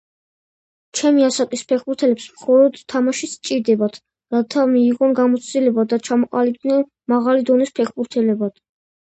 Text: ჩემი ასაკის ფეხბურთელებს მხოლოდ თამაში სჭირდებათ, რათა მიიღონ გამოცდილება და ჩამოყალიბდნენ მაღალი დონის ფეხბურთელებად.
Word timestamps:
ჩემი 0.99 1.25
ასაკის 1.25 1.63
ფეხბურთელებს 1.71 2.25
მხოლოდ 2.37 2.79
თამაში 2.93 3.29
სჭირდებათ, 3.33 3.99
რათა 4.37 4.65
მიიღონ 4.73 5.15
გამოცდილება 5.21 5.87
და 5.93 6.01
ჩამოყალიბდნენ 6.09 6.83
მაღალი 7.15 7.47
დონის 7.53 7.77
ფეხბურთელებად. 7.79 8.59